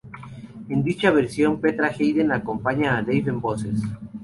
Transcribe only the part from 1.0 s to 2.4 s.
versión Petra Haden